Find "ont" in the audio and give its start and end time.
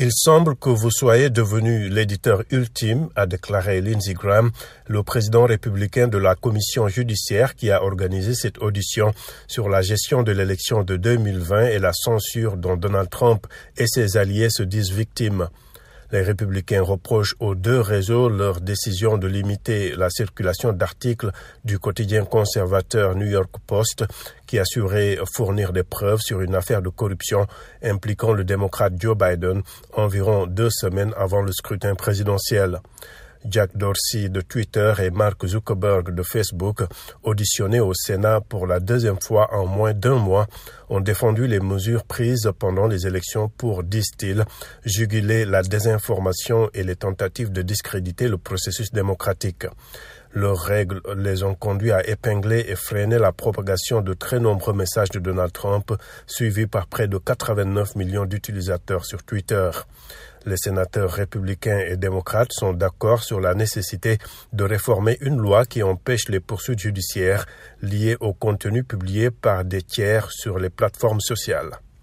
40.88-41.00, 51.42-51.54